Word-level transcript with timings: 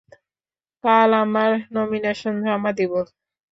কাল 0.83 1.09
আমার 1.23 1.51
নমিনেশন 1.75 2.35
জমা 2.45 2.71
দিবো। 2.77 2.99